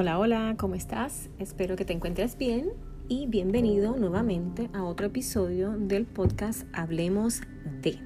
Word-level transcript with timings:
Hola, 0.00 0.18
hola, 0.18 0.54
¿cómo 0.56 0.76
estás? 0.76 1.28
Espero 1.38 1.76
que 1.76 1.84
te 1.84 1.92
encuentres 1.92 2.38
bien 2.38 2.70
y 3.06 3.26
bienvenido 3.26 3.98
nuevamente 3.98 4.70
a 4.72 4.82
otro 4.82 5.08
episodio 5.08 5.72
del 5.72 6.06
podcast 6.06 6.62
Hablemos 6.72 7.42
de. 7.82 7.98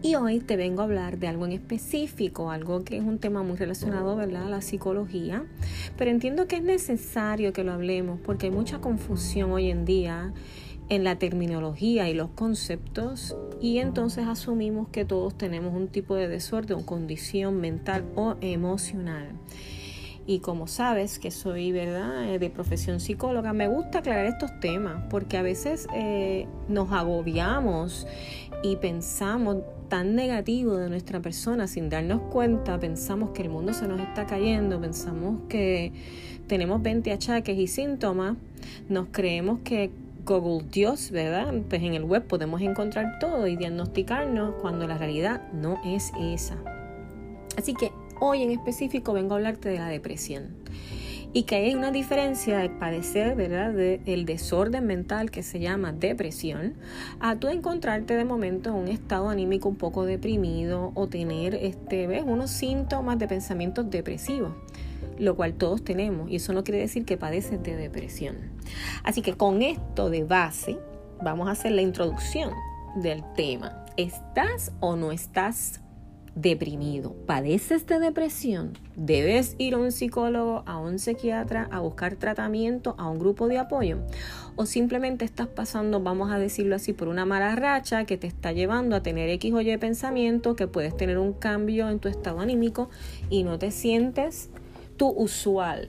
Y 0.00 0.14
hoy 0.14 0.38
te 0.38 0.56
vengo 0.56 0.82
a 0.82 0.84
hablar 0.84 1.18
de 1.18 1.26
algo 1.26 1.44
en 1.44 1.50
específico, 1.50 2.52
algo 2.52 2.84
que 2.84 2.98
es 2.98 3.02
un 3.02 3.18
tema 3.18 3.42
muy 3.42 3.56
relacionado 3.56 4.14
¿verdad? 4.14 4.46
a 4.46 4.48
la 4.48 4.60
psicología, 4.60 5.44
pero 5.98 6.12
entiendo 6.12 6.46
que 6.46 6.58
es 6.58 6.62
necesario 6.62 7.52
que 7.52 7.64
lo 7.64 7.72
hablemos 7.72 8.20
porque 8.20 8.46
hay 8.46 8.52
mucha 8.52 8.78
confusión 8.78 9.50
hoy 9.50 9.72
en 9.72 9.86
día 9.86 10.32
en 10.88 11.02
la 11.02 11.18
terminología 11.18 12.08
y 12.08 12.14
los 12.14 12.30
conceptos 12.30 13.36
y 13.60 13.78
entonces 13.78 14.28
asumimos 14.28 14.86
que 14.90 15.04
todos 15.04 15.36
tenemos 15.36 15.74
un 15.74 15.88
tipo 15.88 16.14
de 16.14 16.28
desorden 16.28 16.78
o 16.78 16.86
condición 16.86 17.60
mental 17.60 18.04
o 18.14 18.36
emocional. 18.40 19.32
Y 20.28 20.40
como 20.40 20.66
sabes 20.66 21.20
que 21.20 21.30
soy, 21.30 21.70
¿verdad?, 21.70 22.28
eh, 22.28 22.38
de 22.40 22.50
profesión 22.50 22.98
psicóloga, 22.98 23.52
me 23.52 23.68
gusta 23.68 24.00
aclarar 24.00 24.26
estos 24.26 24.58
temas 24.58 25.04
porque 25.08 25.36
a 25.36 25.42
veces 25.42 25.86
eh, 25.94 26.48
nos 26.68 26.90
agobiamos 26.90 28.08
y 28.62 28.76
pensamos 28.76 29.58
tan 29.88 30.16
negativo 30.16 30.76
de 30.76 30.88
nuestra 30.88 31.20
persona 31.20 31.68
sin 31.68 31.88
darnos 31.88 32.22
cuenta, 32.32 32.78
pensamos 32.80 33.30
que 33.30 33.42
el 33.42 33.50
mundo 33.50 33.72
se 33.72 33.86
nos 33.86 34.00
está 34.00 34.26
cayendo, 34.26 34.80
pensamos 34.80 35.42
que 35.48 35.92
tenemos 36.48 36.82
20 36.82 37.12
achaques 37.12 37.56
y 37.56 37.68
síntomas, 37.68 38.36
nos 38.88 39.06
creemos 39.12 39.60
que 39.60 39.92
Google 40.24 40.66
Dios, 40.72 41.12
¿verdad? 41.12 41.54
Pues 41.68 41.82
en 41.82 41.94
el 41.94 42.02
web 42.02 42.26
podemos 42.26 42.60
encontrar 42.60 43.20
todo 43.20 43.46
y 43.46 43.54
diagnosticarnos 43.54 44.56
cuando 44.60 44.88
la 44.88 44.98
realidad 44.98 45.52
no 45.52 45.78
es 45.84 46.12
esa. 46.20 46.56
Así 47.56 47.74
que 47.74 47.92
hoy 48.20 48.42
en 48.42 48.50
específico 48.50 49.12
vengo 49.12 49.34
a 49.34 49.36
hablarte 49.38 49.68
de 49.68 49.78
la 49.78 49.88
depresión 49.88 50.56
y 51.32 51.42
que 51.42 51.56
hay 51.56 51.74
una 51.74 51.90
diferencia 51.90 52.56
de 52.58 52.70
padecer, 52.70 53.36
¿verdad?, 53.36 53.72
del 53.74 54.24
desorden 54.24 54.86
mental 54.86 55.30
que 55.30 55.42
se 55.42 55.60
llama 55.60 55.92
depresión, 55.92 56.74
a 57.20 57.36
tú 57.36 57.48
encontrarte 57.48 58.16
de 58.16 58.24
momento 58.24 58.70
en 58.70 58.76
un 58.76 58.88
estado 58.88 59.28
anímico 59.28 59.68
un 59.68 59.76
poco 59.76 60.06
deprimido 60.06 60.92
o 60.94 61.08
tener, 61.08 61.54
este, 61.54 62.06
¿ves?, 62.06 62.24
unos 62.26 62.50
síntomas 62.50 63.18
de 63.18 63.28
pensamientos 63.28 63.90
depresivos 63.90 64.54
lo 65.18 65.34
cual 65.34 65.54
todos 65.54 65.82
tenemos, 65.82 66.30
y 66.30 66.36
eso 66.36 66.52
no 66.52 66.62
quiere 66.62 66.80
decir 66.80 67.04
que 67.06 67.16
padeces 67.16 67.62
de 67.62 67.74
depresión. 67.74 68.36
Así 69.02 69.22
que 69.22 69.34
con 69.34 69.62
esto 69.62 70.10
de 70.10 70.24
base, 70.24 70.78
vamos 71.22 71.48
a 71.48 71.52
hacer 71.52 71.72
la 71.72 71.80
introducción 71.80 72.50
del 72.96 73.22
tema. 73.34 73.84
¿Estás 73.96 74.72
o 74.80 74.94
no 74.96 75.12
estás 75.12 75.80
deprimido? 76.36 77.14
¿Padeces 77.26 77.86
de 77.86 77.98
depresión? 77.98 78.74
¿Debes 78.94 79.56
ir 79.58 79.74
a 79.74 79.78
un 79.78 79.90
psicólogo, 79.90 80.62
a 80.66 80.78
un 80.78 81.00
psiquiatra, 81.00 81.68
a 81.72 81.80
buscar 81.80 82.14
tratamiento, 82.14 82.94
a 82.98 83.10
un 83.10 83.18
grupo 83.18 83.48
de 83.48 83.58
apoyo? 83.58 83.98
¿O 84.54 84.66
simplemente 84.66 85.24
estás 85.24 85.48
pasando, 85.48 86.00
vamos 86.00 86.30
a 86.30 86.38
decirlo 86.38 86.76
así, 86.76 86.92
por 86.92 87.08
una 87.08 87.24
mala 87.24 87.56
racha 87.56 88.04
que 88.04 88.16
te 88.16 88.26
está 88.26 88.52
llevando 88.52 88.94
a 88.94 89.02
tener 89.02 89.28
X 89.30 89.52
o 89.54 89.60
Y 89.60 89.76
pensamiento, 89.78 90.54
que 90.54 90.68
puedes 90.68 90.96
tener 90.96 91.18
un 91.18 91.32
cambio 91.32 91.88
en 91.90 91.98
tu 91.98 92.08
estado 92.08 92.40
anímico 92.40 92.90
y 93.30 93.42
no 93.42 93.58
te 93.58 93.70
sientes 93.70 94.50
tu 94.96 95.08
usual. 95.08 95.88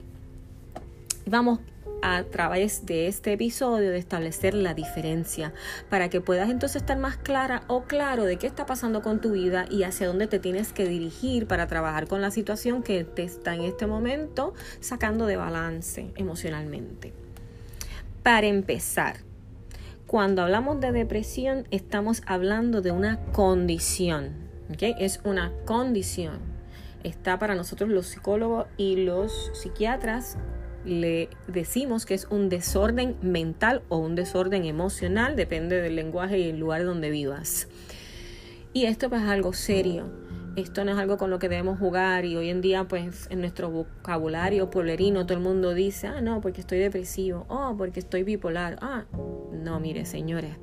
Vamos 1.26 1.60
a 2.02 2.24
través 2.24 2.86
de 2.86 3.06
este 3.08 3.32
episodio 3.32 3.90
de 3.90 3.98
establecer 3.98 4.54
la 4.54 4.74
diferencia 4.74 5.52
para 5.90 6.08
que 6.08 6.20
puedas 6.20 6.50
entonces 6.50 6.82
estar 6.82 6.98
más 6.98 7.16
clara 7.16 7.62
o 7.66 7.82
claro 7.84 8.24
de 8.24 8.36
qué 8.36 8.46
está 8.46 8.66
pasando 8.66 9.02
con 9.02 9.20
tu 9.20 9.32
vida 9.32 9.66
y 9.70 9.82
hacia 9.82 10.06
dónde 10.06 10.26
te 10.26 10.38
tienes 10.38 10.72
que 10.72 10.86
dirigir 10.86 11.46
para 11.46 11.66
trabajar 11.66 12.06
con 12.06 12.20
la 12.20 12.30
situación 12.30 12.82
que 12.82 13.04
te 13.04 13.22
está 13.22 13.54
en 13.54 13.62
este 13.62 13.86
momento 13.86 14.54
sacando 14.80 15.26
de 15.26 15.36
balance 15.36 16.12
emocionalmente. 16.16 17.12
Para 18.22 18.46
empezar, 18.46 19.16
cuando 20.06 20.42
hablamos 20.42 20.80
de 20.80 20.92
depresión 20.92 21.66
estamos 21.70 22.22
hablando 22.26 22.82
de 22.82 22.92
una 22.92 23.18
condición, 23.32 24.48
Es 24.78 25.20
una 25.24 25.50
condición 25.64 26.58
está 27.04 27.38
para 27.38 27.54
nosotros 27.54 27.90
los 27.90 28.06
psicólogos 28.06 28.66
y 28.76 28.96
los 28.96 29.50
psiquiatras 29.54 30.36
le 30.88 31.28
decimos 31.46 32.06
que 32.06 32.14
es 32.14 32.26
un 32.30 32.48
desorden 32.48 33.16
mental 33.20 33.82
o 33.88 33.98
un 33.98 34.14
desorden 34.14 34.64
emocional, 34.64 35.36
depende 35.36 35.80
del 35.80 35.96
lenguaje 35.96 36.38
y 36.38 36.48
el 36.48 36.58
lugar 36.58 36.84
donde 36.84 37.10
vivas. 37.10 37.68
Y 38.72 38.86
esto 38.86 39.08
pues, 39.08 39.22
es 39.22 39.28
algo 39.28 39.52
serio. 39.52 40.10
Esto 40.56 40.84
no 40.84 40.90
es 40.90 40.98
algo 40.98 41.18
con 41.18 41.30
lo 41.30 41.38
que 41.38 41.48
debemos 41.48 41.78
jugar 41.78 42.24
y 42.24 42.36
hoy 42.36 42.48
en 42.48 42.60
día 42.60 42.88
pues 42.88 43.28
en 43.30 43.40
nuestro 43.40 43.70
vocabulario 43.70 44.70
polerino 44.70 45.24
todo 45.24 45.38
el 45.38 45.44
mundo 45.44 45.72
dice, 45.72 46.08
ah, 46.08 46.20
no, 46.20 46.40
porque 46.40 46.62
estoy 46.62 46.78
depresivo, 46.78 47.46
oh, 47.48 47.76
porque 47.78 48.00
estoy 48.00 48.24
bipolar, 48.24 48.76
ah, 48.80 49.04
no, 49.52 49.78
mire 49.78 50.04
señores, 50.04 50.56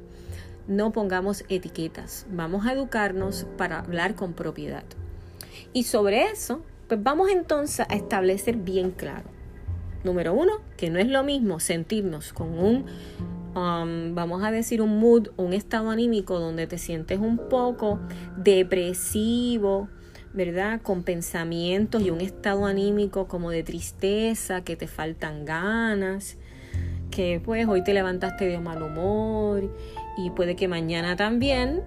no 0.68 0.92
pongamos 0.92 1.46
etiquetas, 1.48 2.26
vamos 2.30 2.66
a 2.66 2.74
educarnos 2.74 3.48
para 3.58 3.80
hablar 3.80 4.16
con 4.16 4.34
propiedad. 4.34 4.84
Y 5.72 5.84
sobre 5.84 6.26
eso, 6.26 6.62
pues 6.90 7.02
vamos 7.02 7.30
entonces 7.30 7.86
a 7.88 7.96
establecer 7.96 8.58
bien 8.58 8.92
claro. 8.92 9.35
Número 10.06 10.36
uno, 10.36 10.54
que 10.78 10.92
no 10.92 11.00
es 11.00 11.08
lo 11.08 11.24
mismo 11.24 11.60
sentirnos 11.60 12.32
con 12.32 12.60
un, 12.60 12.86
um, 13.56 14.14
vamos 14.14 14.44
a 14.44 14.52
decir, 14.52 14.80
un 14.84 15.00
mood, 15.00 15.30
un 15.36 15.52
estado 15.52 15.90
anímico 15.90 16.40
donde 16.40 16.68
te 16.68 16.78
sientes 16.78 17.18
un 17.18 17.40
poco 17.50 18.00
depresivo, 18.38 19.90
¿verdad? 20.32 20.80
Con 20.84 21.02
pensamientos 21.02 22.04
y 22.04 22.12
un 22.12 22.22
estado 22.22 22.68
anímico 22.68 23.28
como 23.28 23.50
de 23.50 23.64
tristeza, 23.64 24.62
que 24.62 24.76
te 24.76 24.86
faltan 24.86 25.44
ganas, 25.44 26.38
que 27.10 27.42
pues 27.44 27.68
hoy 27.68 27.84
te 27.84 27.96
levantaste 27.96 28.46
de 28.46 28.60
mal 28.60 28.84
humor 28.84 29.76
y 30.20 30.30
puede 30.30 30.56
que 30.56 30.68
mañana 30.68 31.16
también 31.16 31.82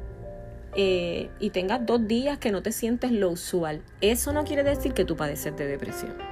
eh, 0.75 1.31
y 1.39 1.51
tengas 1.51 1.87
dos 1.87 2.09
días 2.09 2.39
que 2.39 2.51
no 2.51 2.63
te 2.63 2.73
sientes 2.73 3.13
lo 3.13 3.31
usual, 3.31 3.83
eso 4.01 4.33
no 4.33 4.43
quiere 4.43 4.65
decir 4.65 4.93
que 4.93 5.05
tú 5.05 5.17
padeces 5.17 5.57
de 5.57 5.69
depresión. 5.69 6.28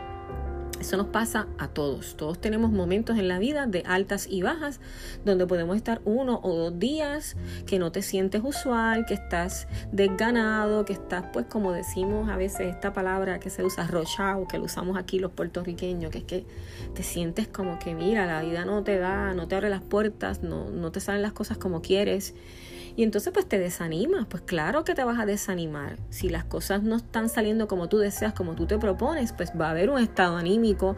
Eso 0.81 0.99
nos 0.99 1.07
pasa 1.07 1.47
a 1.59 1.69
todos. 1.69 2.17
Todos 2.17 2.39
tenemos 2.39 2.71
momentos 2.71 3.19
en 3.19 3.29
la 3.29 3.39
vida 3.39 3.67
de 3.67 3.83
altas 3.87 4.27
y 4.31 4.43
bajas 4.43 4.79
donde 5.25 5.47
podemos 5.47 5.77
estar 5.77 6.03
uno 6.05 6.39
o 6.43 6.55
dos 6.55 6.79
días 6.79 7.37
que 7.67 7.79
no 7.79 7.93
te 7.93 8.03
sientes 8.03 8.43
usual, 8.45 9.07
que 9.07 9.15
estás 9.15 9.69
desganado, 9.91 10.85
que 10.85 10.93
estás 10.93 11.25
pues 11.33 11.47
como 11.47 11.73
decimos 11.73 12.29
a 12.29 12.37
veces 12.37 12.69
esta 12.75 12.93
palabra 12.93 13.41
que 13.41 13.49
se 13.49 13.65
usa 13.65 13.87
rochao, 13.87 14.47
que 14.47 14.59
lo 14.59 14.65
usamos 14.65 14.99
aquí 14.99 15.19
los 15.19 15.33
puertorriqueños, 15.33 16.11
que 16.11 16.19
es 16.19 16.25
que 16.25 16.47
te 16.95 17.03
sientes 17.03 17.49
como 17.49 17.79
que 17.79 17.95
mira, 17.95 18.27
la 18.27 18.43
vida 18.43 18.65
no 18.65 18.83
te 18.83 18.99
da, 18.99 19.33
no 19.35 19.49
te 19.49 19.55
abre 19.55 19.71
las 19.71 19.83
puertas, 19.83 20.43
no, 20.43 20.71
no 20.71 20.93
te 20.93 21.01
salen 21.01 21.23
las 21.23 21.33
cosas 21.33 21.57
como 21.57 21.81
quieres. 21.81 22.35
Y 22.97 23.03
entonces 23.03 23.31
pues 23.33 23.47
te 23.47 23.59
desanimas, 23.59 24.27
pues 24.27 24.43
claro 24.43 24.83
que 24.83 24.95
te 24.95 25.05
vas 25.05 25.19
a 25.19 25.27
desanimar. 25.27 25.99
Si 26.09 26.31
las 26.31 26.45
cosas 26.45 26.83
no 26.83 26.97
están 26.97 27.29
saliendo 27.29 27.69
como 27.69 27.89
tú 27.89 27.99
deseas, 27.99 28.33
como 28.33 28.55
tú 28.55 28.67
te 28.67 28.79
propones, 28.79 29.35
pues 29.35 29.53
va 29.59 29.69
a 29.69 29.71
haber 29.73 29.91
un 29.91 29.99
estado 29.99 30.39
anímico 30.39 30.97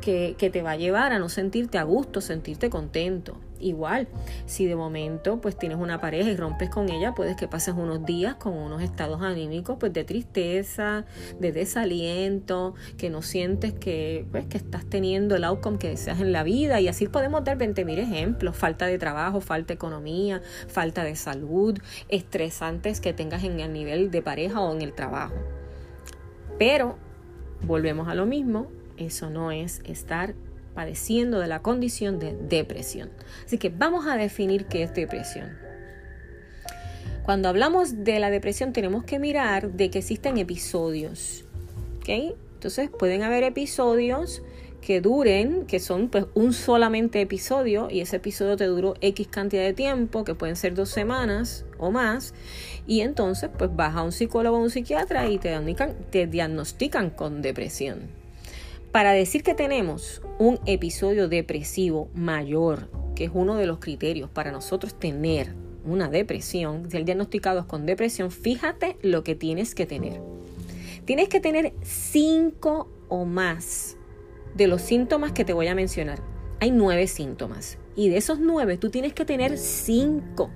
que, 0.00 0.34
que 0.38 0.50
te 0.50 0.62
va 0.62 0.72
a 0.72 0.76
llevar 0.76 1.12
a 1.12 1.20
no 1.20 1.28
sentirte 1.28 1.78
a 1.78 1.84
gusto, 1.84 2.20
sentirte 2.20 2.68
contento. 2.68 3.38
Igual, 3.58 4.08
si 4.44 4.66
de 4.66 4.76
momento 4.76 5.40
pues 5.40 5.56
tienes 5.56 5.78
una 5.78 6.00
pareja 6.00 6.30
y 6.30 6.36
rompes 6.36 6.68
con 6.70 6.88
ella, 6.88 7.14
puedes 7.14 7.36
que 7.36 7.48
pases 7.48 7.74
unos 7.74 8.04
días 8.04 8.34
con 8.34 8.52
unos 8.52 8.82
estados 8.82 9.22
anímicos 9.22 9.76
pues 9.78 9.92
de 9.92 10.04
tristeza, 10.04 11.04
de 11.40 11.52
desaliento, 11.52 12.74
que 12.98 13.10
no 13.10 13.22
sientes 13.22 13.72
que 13.72 14.26
pues 14.30 14.46
que 14.46 14.58
estás 14.58 14.84
teniendo 14.86 15.36
el 15.36 15.44
outcome 15.44 15.78
que 15.78 15.88
deseas 15.88 16.20
en 16.20 16.32
la 16.32 16.42
vida. 16.42 16.80
Y 16.80 16.88
así 16.88 17.06
podemos 17.08 17.44
dar 17.44 17.58
20.000 17.58 17.98
ejemplos, 17.98 18.56
falta 18.56 18.86
de 18.86 18.98
trabajo, 18.98 19.40
falta 19.40 19.68
de 19.68 19.74
economía, 19.74 20.42
falta 20.68 21.04
de 21.04 21.16
salud, 21.16 21.78
estresantes 22.08 23.00
que 23.00 23.12
tengas 23.12 23.44
en 23.44 23.60
el 23.60 23.72
nivel 23.72 24.10
de 24.10 24.22
pareja 24.22 24.60
o 24.60 24.74
en 24.74 24.82
el 24.82 24.92
trabajo. 24.92 25.34
Pero 26.58 26.96
volvemos 27.62 28.08
a 28.08 28.14
lo 28.14 28.26
mismo, 28.26 28.68
eso 28.96 29.30
no 29.30 29.50
es 29.50 29.80
estar 29.84 30.34
padeciendo 30.76 31.40
de 31.40 31.48
la 31.48 31.62
condición 31.62 32.20
de 32.20 32.36
depresión. 32.36 33.10
Así 33.44 33.58
que 33.58 33.70
vamos 33.70 34.06
a 34.06 34.16
definir 34.16 34.66
qué 34.66 34.84
es 34.84 34.94
depresión. 34.94 35.58
Cuando 37.24 37.48
hablamos 37.48 38.04
de 38.04 38.20
la 38.20 38.30
depresión 38.30 38.72
tenemos 38.72 39.02
que 39.02 39.18
mirar 39.18 39.72
de 39.72 39.90
que 39.90 39.98
existen 39.98 40.38
episodios. 40.38 41.42
Entonces 42.06 42.88
pueden 42.88 43.22
haber 43.22 43.42
episodios 43.42 44.42
que 44.80 45.00
duren, 45.00 45.66
que 45.66 45.80
son 45.80 46.08
pues 46.08 46.26
un 46.34 46.52
solamente 46.52 47.20
episodio 47.20 47.88
y 47.90 48.00
ese 48.00 48.16
episodio 48.16 48.56
te 48.56 48.66
duró 48.66 48.94
X 49.00 49.26
cantidad 49.26 49.64
de 49.64 49.72
tiempo, 49.72 50.22
que 50.22 50.36
pueden 50.36 50.54
ser 50.54 50.74
dos 50.74 50.88
semanas 50.88 51.64
o 51.78 51.90
más, 51.90 52.34
y 52.86 53.00
entonces 53.00 53.50
pues 53.58 53.74
vas 53.74 53.96
a 53.96 54.02
un 54.02 54.12
psicólogo 54.12 54.58
o 54.58 54.60
un 54.60 54.70
psiquiatra 54.70 55.28
y 55.28 55.38
te 55.38 55.58
te 56.10 56.26
diagnostican 56.28 57.10
con 57.10 57.42
depresión. 57.42 58.25
Para 58.92 59.12
decir 59.12 59.42
que 59.42 59.54
tenemos 59.54 60.22
un 60.38 60.58
episodio 60.66 61.28
depresivo 61.28 62.08
mayor, 62.14 62.90
que 63.14 63.24
es 63.24 63.30
uno 63.32 63.56
de 63.56 63.66
los 63.66 63.78
criterios 63.78 64.30
para 64.30 64.52
nosotros 64.52 64.98
tener 64.98 65.54
una 65.84 66.08
depresión, 66.08 66.90
ser 66.90 67.04
diagnosticados 67.04 67.66
con 67.66 67.86
depresión, 67.86 68.30
fíjate 68.30 68.96
lo 69.02 69.22
que 69.22 69.34
tienes 69.34 69.74
que 69.74 69.86
tener. 69.86 70.20
Tienes 71.04 71.28
que 71.28 71.40
tener 71.40 71.72
cinco 71.82 72.88
o 73.08 73.24
más 73.24 73.96
de 74.54 74.66
los 74.66 74.82
síntomas 74.82 75.32
que 75.32 75.44
te 75.44 75.52
voy 75.52 75.68
a 75.68 75.74
mencionar. 75.74 76.20
Hay 76.60 76.70
nueve 76.70 77.06
síntomas 77.06 77.78
y 77.94 78.08
de 78.08 78.16
esos 78.16 78.40
nueve 78.40 78.78
tú 78.78 78.90
tienes 78.90 79.12
que 79.12 79.24
tener 79.24 79.58
cinco. 79.58 80.50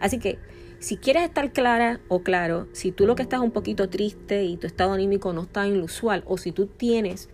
Así 0.00 0.18
que 0.18 0.38
si 0.78 0.96
quieres 0.96 1.22
estar 1.22 1.52
clara 1.52 2.00
o 2.08 2.22
claro, 2.22 2.68
si 2.72 2.92
tú 2.92 3.06
lo 3.06 3.16
que 3.16 3.22
estás 3.22 3.40
un 3.40 3.50
poquito 3.50 3.88
triste 3.88 4.44
y 4.44 4.56
tu 4.56 4.66
estado 4.66 4.92
anímico 4.92 5.32
no 5.32 5.42
está 5.42 5.66
en 5.66 5.78
lo 5.78 5.84
usual 5.84 6.22
o 6.26 6.36
si 6.36 6.52
tú 6.52 6.66
tienes, 6.66 7.30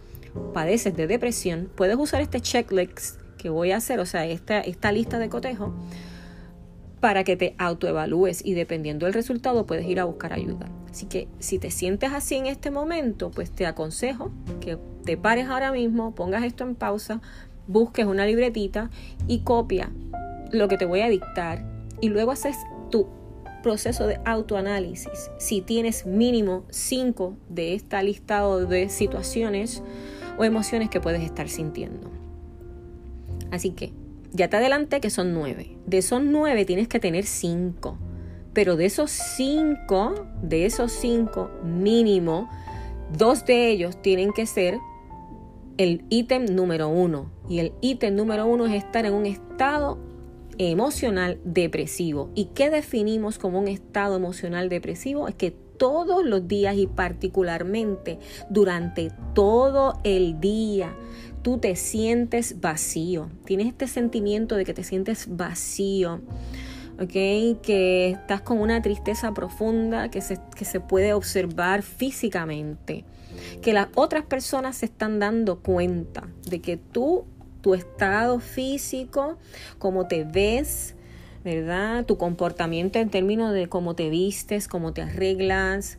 padeces 0.53 0.97
de 0.97 1.07
depresión, 1.07 1.71
puedes 1.75 1.97
usar 1.97 2.21
este 2.21 2.41
checklist 2.41 3.21
que 3.39 3.51
voy 3.51 3.73
a 3.73 3.79
hacer, 3.79 4.01
o 4.01 4.07
sea, 4.07 4.25
esta, 4.27 4.61
esta 4.61 4.93
lista 4.93 5.19
de 5.19 5.29
cotejo 5.29 5.75
para 7.01 7.25
que 7.25 7.37
te 7.37 7.57
autoevalúes 7.59 8.45
y 8.45 8.55
dependiendo 8.55 9.07
del 9.07 9.13
resultado 9.13 9.67
puedes 9.67 9.87
ir 9.89 9.99
a 9.99 10.05
buscar 10.05 10.33
ayuda. 10.33 10.71
Así 10.89 11.07
que 11.07 11.27
si 11.41 11.59
te 11.59 11.73
sientes 11.73 12.13
así 12.13 12.37
en 12.37 12.47
este 12.47 12.71
momento, 12.71 13.33
pues 13.33 13.51
te 13.51 13.67
aconsejo 13.67 14.31
que 14.61 14.79
te 15.05 15.17
pares 15.17 15.49
ahora 15.49 15.73
mismo, 15.73 16.15
pongas 16.15 16.45
esto 16.45 16.63
en 16.63 16.77
pausa, 16.77 17.21
busques 17.67 18.07
una 18.07 18.25
libretita 18.25 18.89
y 19.27 19.41
copia 19.41 19.91
lo 20.53 20.69
que 20.69 20.79
te 20.79 20.85
voy 20.85 21.01
a 21.01 21.09
dictar 21.09 21.65
y 22.01 22.09
luego 22.09 22.31
haces 22.31 22.57
tu 22.91 23.09
proceso 23.65 24.07
de 24.07 24.21
autoanálisis. 24.25 25.31
Si 25.39 25.61
tienes 25.61 26.07
mínimo 26.07 26.65
cinco 26.71 27.37
de 27.49 27.75
esta 27.75 28.03
listado 28.03 28.65
de 28.67 28.89
situaciones 28.89 29.83
o 30.43 30.45
emociones 30.45 30.91
que 30.91 31.01
puedes 31.01 31.23
estar 31.23 31.49
sintiendo. 31.49 32.11
Así 33.51 33.71
que 33.71 33.93
ya 34.33 34.49
te 34.49 34.57
adelanté 34.57 35.01
que 35.01 35.11
son 35.11 35.33
nueve. 35.33 35.79
De 35.87 35.99
esos 35.99 36.23
nueve 36.23 36.65
tienes 36.65 36.89
que 36.89 36.99
tener 36.99 37.25
cinco. 37.25 37.99
Pero 38.53 38.77
de 38.77 38.87
esos 38.87 39.11
cinco, 39.11 40.27
de 40.43 40.67
esos 40.67 40.93
cinco 40.93 41.51
mínimo, 41.65 42.51
dos 43.17 43.47
de 43.47 43.69
ellos 43.71 44.01
tienen 44.03 44.33
que 44.33 44.47
ser 44.47 44.79
el 45.79 46.05
ítem 46.11 46.47
número 46.47 46.89
uno. 46.89 47.31
Y 47.49 47.61
el 47.61 47.73
ítem 47.81 48.15
número 48.15 48.47
uno 48.47 48.67
es 48.67 48.73
estar 48.73 49.07
en 49.07 49.15
un 49.15 49.27
estado 49.27 49.99
emocional 50.59 51.41
depresivo. 51.45 52.31
¿Y 52.35 52.47
qué 52.47 52.69
definimos 52.69 53.39
como 53.39 53.61
un 53.61 53.69
estado 53.69 54.17
emocional 54.17 54.69
depresivo? 54.69 55.29
Es 55.29 55.35
que 55.35 55.57
todos 55.83 56.25
los 56.25 56.47
días 56.47 56.77
y 56.77 56.87
particularmente 56.87 58.21
durante 58.49 59.11
todo 59.35 59.99
el 60.05 60.39
día 60.39 60.95
tú 61.43 61.59
te 61.59 61.75
sientes 61.75 62.61
vacío. 62.61 63.29
Tienes 63.45 63.67
este 63.67 63.89
sentimiento 63.89 64.55
de 64.55 64.65
que 64.65 64.75
te 64.75 64.85
sientes 64.85 65.27
vacío. 65.29 66.21
Que 67.09 68.11
estás 68.11 68.43
con 68.43 68.61
una 68.61 68.81
tristeza 68.81 69.35
profunda 69.35 70.09
que 70.09 70.21
se, 70.21 70.39
que 70.55 70.65
se 70.65 70.79
puede 70.79 71.15
observar 71.15 71.83
físicamente. 71.83 73.05
Que 73.61 73.73
las 73.73 73.89
otras 73.97 74.25
personas 74.25 74.77
se 74.77 74.87
están 74.87 75.19
dando 75.19 75.63
cuenta 75.63 76.29
de 76.49 76.61
que 76.61 76.77
tú, 76.77 77.25
tu 77.61 77.75
estado 77.75 78.39
físico, 78.39 79.37
cómo 79.81 80.07
te 80.07 80.23
ves, 80.23 80.95
¿verdad? 81.45 82.05
Tu 82.05 82.17
comportamiento 82.17 82.99
en 82.99 83.11
términos 83.11 83.53
de 83.53 83.69
cómo 83.69 83.95
te 83.95 84.11
vistes, 84.11 84.69
cómo 84.69 84.93
te 84.93 85.03
arreglas, 85.03 85.99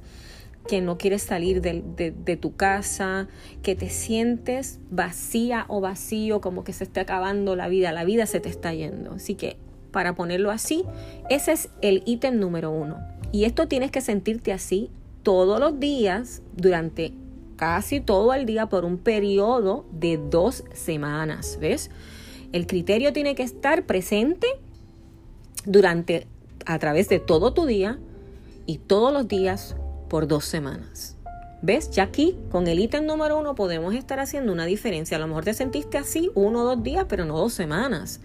que 0.68 0.82
no 0.82 0.98
quieres 0.98 1.24
salir 1.24 1.62
de, 1.62 2.38
tu 2.38 2.56
casa, 2.56 3.28
que 3.62 3.76
te 3.76 3.90
sientes 3.90 4.80
vacía 4.90 5.66
o 5.68 5.82
vacío, 5.82 6.40
como 6.40 6.64
que 6.64 6.74
se 6.74 6.86
está 6.86 7.02
acabando 7.02 7.56
la 7.56 7.68
vida, 7.68 7.92
la 7.92 8.06
vida 8.06 8.26
se 8.26 8.40
te 8.40 8.50
está 8.50 8.74
yendo. 8.74 9.14
Así 9.14 9.36
que, 9.36 9.58
para 9.92 10.16
ponerlo 10.16 10.52
así, 10.52 10.86
ese 11.30 11.52
es 11.52 11.70
el 11.82 12.02
ítem 12.06 12.40
número 12.40 12.72
uno. 12.72 12.98
Y 13.32 13.44
esto 13.44 13.68
tienes 13.68 13.92
que 13.92 14.02
sentirte 14.02 14.54
así 14.54 14.90
todos 15.24 15.60
los 15.60 15.80
días, 15.80 16.42
durante 16.56 17.14
casi 17.58 18.00
todo 18.00 18.34
el 18.34 18.46
día, 18.46 18.68
por 18.68 18.86
un 18.86 18.98
periodo 18.98 19.86
de 19.92 20.18
dos 20.18 20.64
semanas, 20.74 21.58
¿ves? 21.60 21.92
El 22.54 22.68
criterio 22.68 23.12
tiene 23.14 23.36
que 23.36 23.44
estar 23.44 23.86
presente 23.86 24.48
durante, 25.66 26.28
a 26.66 26.80
través 26.80 27.10
de 27.10 27.20
todo 27.20 27.54
tu 27.54 27.66
día 27.66 28.00
y 28.66 28.78
todos 28.78 29.14
los 29.14 29.28
días 29.28 29.76
por 30.10 30.28
dos 30.28 30.46
semanas. 30.46 31.18
¿Ves? 31.62 31.92
Ya 31.92 32.04
aquí, 32.04 32.36
con 32.52 32.68
el 32.68 32.80
ítem 32.80 33.06
número 33.06 33.40
uno, 33.40 33.56
podemos 33.56 33.96
estar 33.96 34.20
haciendo 34.20 34.52
una 34.52 34.66
diferencia. 34.66 35.16
A 35.16 35.20
lo 35.22 35.28
mejor 35.28 35.46
te 35.46 35.54
sentiste 35.54 35.98
así 35.98 36.30
uno 36.36 36.62
o 36.62 36.66
dos 36.66 36.84
días, 36.84 37.06
pero 37.08 37.24
no 37.24 37.38
dos 37.38 37.54
semanas. 37.54 38.20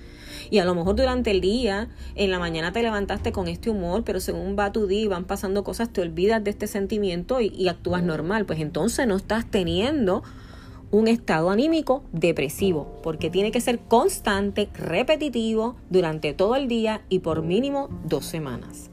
Y 0.50 0.58
a 0.58 0.64
lo 0.64 0.74
mejor 0.74 0.96
durante 0.96 1.30
el 1.30 1.40
día, 1.40 1.88
en 2.16 2.32
la 2.32 2.40
mañana 2.40 2.72
te 2.72 2.82
levantaste 2.82 3.30
con 3.30 3.46
este 3.46 3.70
humor, 3.70 4.02
pero 4.04 4.18
según 4.18 4.56
va 4.58 4.72
tu 4.72 4.88
día 4.88 5.02
y 5.02 5.06
van 5.06 5.24
pasando 5.24 5.62
cosas, 5.62 5.92
te 5.92 6.00
olvidas 6.00 6.42
de 6.42 6.50
este 6.50 6.66
sentimiento 6.66 7.40
y, 7.40 7.46
y 7.48 7.68
actúas 7.68 8.02
normal. 8.02 8.44
Pues 8.44 8.58
entonces 8.58 9.06
no 9.06 9.14
estás 9.14 9.48
teniendo 9.48 10.24
un 10.90 11.08
estado 11.08 11.50
anímico 11.50 12.02
depresivo, 12.12 13.00
porque 13.02 13.30
tiene 13.30 13.50
que 13.50 13.60
ser 13.60 13.78
constante, 13.78 14.68
repetitivo, 14.74 15.76
durante 15.90 16.32
todo 16.32 16.56
el 16.56 16.68
día 16.68 17.02
y 17.08 17.20
por 17.20 17.42
mínimo 17.42 17.88
dos 18.04 18.24
semanas. 18.24 18.90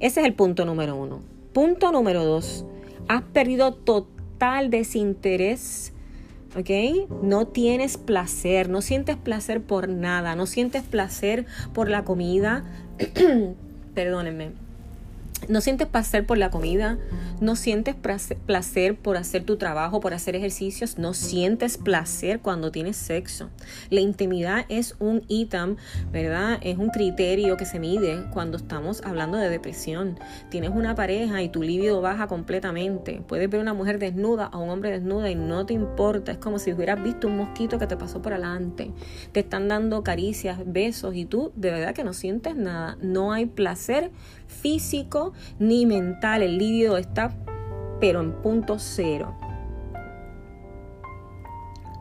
Ese 0.00 0.20
es 0.20 0.26
el 0.26 0.34
punto 0.34 0.64
número 0.64 0.96
uno. 0.96 1.20
Punto 1.52 1.92
número 1.92 2.24
dos, 2.24 2.64
has 3.08 3.22
perdido 3.22 3.72
total 3.74 4.70
desinterés, 4.70 5.92
¿ok? 6.56 7.10
No 7.22 7.46
tienes 7.46 7.98
placer, 7.98 8.68
no 8.68 8.80
sientes 8.80 9.16
placer 9.16 9.62
por 9.62 9.88
nada, 9.88 10.36
no 10.36 10.46
sientes 10.46 10.82
placer 10.82 11.46
por 11.74 11.90
la 11.90 12.04
comida, 12.04 12.64
perdónenme, 13.94 14.52
no 15.48 15.60
sientes 15.60 15.86
placer 15.86 16.26
por 16.26 16.38
la 16.38 16.50
comida, 16.50 16.98
no 17.40 17.56
sientes 17.56 17.94
placer 17.94 18.96
por 18.96 19.16
hacer 19.16 19.44
tu 19.44 19.56
trabajo, 19.56 20.00
por 20.00 20.14
hacer 20.14 20.34
ejercicios, 20.36 20.98
no 20.98 21.14
sientes 21.14 21.78
placer 21.78 22.40
cuando 22.40 22.72
tienes 22.72 22.96
sexo. 22.96 23.50
La 23.90 24.00
intimidad 24.00 24.66
es 24.68 24.96
un 24.98 25.22
ítem, 25.28 25.76
¿verdad? 26.10 26.58
Es 26.62 26.78
un 26.78 26.90
criterio 26.90 27.56
que 27.56 27.64
se 27.64 27.78
mide 27.78 28.24
cuando 28.32 28.56
estamos 28.56 29.02
hablando 29.04 29.38
de 29.38 29.48
depresión. 29.50 30.18
Tienes 30.50 30.70
una 30.70 30.94
pareja 30.94 31.42
y 31.42 31.48
tu 31.48 31.62
libido 31.62 32.00
baja 32.00 32.26
completamente. 32.26 33.22
Puedes 33.26 33.48
ver 33.48 33.60
una 33.60 33.74
mujer 33.74 33.98
desnuda 33.98 34.50
o 34.52 34.58
un 34.58 34.70
hombre 34.70 34.90
desnuda 34.90 35.30
y 35.30 35.34
no 35.34 35.66
te 35.66 35.74
importa. 35.74 36.32
Es 36.32 36.38
como 36.38 36.58
si 36.58 36.72
hubieras 36.72 37.02
visto 37.02 37.28
un 37.28 37.36
mosquito 37.36 37.78
que 37.78 37.86
te 37.86 37.96
pasó 37.96 38.20
por 38.22 38.32
adelante. 38.32 38.90
Te 39.32 39.40
están 39.40 39.68
dando 39.68 40.02
caricias, 40.02 40.58
besos 40.66 41.14
y 41.14 41.24
tú 41.24 41.52
de 41.54 41.70
verdad 41.70 41.94
que 41.94 42.04
no 42.04 42.12
sientes 42.12 42.56
nada. 42.56 42.96
No 43.00 43.32
hay 43.32 43.46
placer 43.46 44.10
físico 44.46 45.27
ni 45.58 45.86
mental. 45.86 46.42
El 46.42 46.58
líbido 46.58 46.96
está 46.96 47.34
pero 48.00 48.20
en 48.20 48.32
punto 48.32 48.78
cero. 48.78 49.34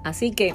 Así 0.04 0.32
que, 0.32 0.54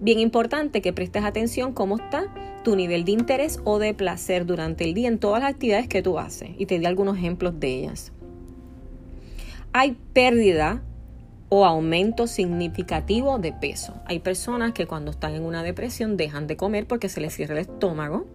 bien 0.00 0.18
importante 0.18 0.80
que 0.80 0.92
prestes 0.92 1.24
atención 1.24 1.72
cómo 1.72 1.96
está 1.96 2.32
tu 2.64 2.74
nivel 2.74 3.04
de 3.04 3.12
interés 3.12 3.60
o 3.64 3.78
de 3.78 3.92
placer 3.92 4.46
durante 4.46 4.84
el 4.84 4.94
día 4.94 5.08
en 5.08 5.18
todas 5.18 5.42
las 5.42 5.50
actividades 5.50 5.88
que 5.88 6.02
tú 6.02 6.18
haces. 6.18 6.50
Y 6.56 6.66
te 6.66 6.78
di 6.78 6.86
algunos 6.86 7.18
ejemplos 7.18 7.60
de 7.60 7.68
ellas. 7.68 8.12
Hay 9.72 9.98
pérdida 10.12 10.82
o 11.56 11.64
aumento 11.64 12.26
significativo 12.26 13.38
de 13.38 13.52
peso. 13.52 13.94
Hay 14.06 14.18
personas 14.18 14.72
que 14.72 14.88
cuando 14.88 15.12
están 15.12 15.36
en 15.36 15.44
una 15.44 15.62
depresión 15.62 16.16
dejan 16.16 16.48
de 16.48 16.56
comer 16.56 16.88
porque 16.88 17.08
se 17.08 17.20
les 17.20 17.32
cierra 17.32 17.54
el 17.54 17.60
estómago 17.60 18.26